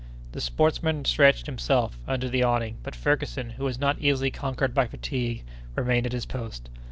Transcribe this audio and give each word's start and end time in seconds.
The 0.31 0.41
sportsman 0.41 1.05
stretched 1.05 1.45
himself 1.45 1.99
under 2.07 2.27
the 2.27 2.41
awning; 2.41 2.77
but 2.81 2.95
Ferguson, 2.95 3.51
who 3.51 3.65
was 3.65 3.77
not 3.77 3.99
easily 3.99 4.31
conquered 4.31 4.73
by 4.73 4.87
fatigue, 4.87 5.43
remained 5.75 6.07
at 6.07 6.11
his 6.11 6.25
post. 6.25 6.71